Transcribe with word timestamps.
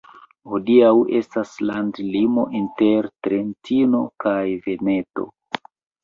Hodiaŭ 0.51 0.91
estas 1.17 1.49
landlimo 1.69 2.45
inter 2.59 3.09
Trentino 3.27 3.99
kaj 4.25 4.39
Veneto. 4.65 5.27